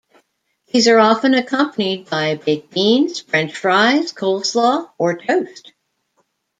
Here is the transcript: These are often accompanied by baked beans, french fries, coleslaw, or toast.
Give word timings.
These 0.73 0.87
are 0.87 0.97
often 0.97 1.35
accompanied 1.35 2.09
by 2.09 2.33
baked 2.33 2.71
beans, 2.71 3.19
french 3.21 3.55
fries, 3.55 4.11
coleslaw, 4.13 4.89
or 4.97 5.15
toast. 5.15 5.73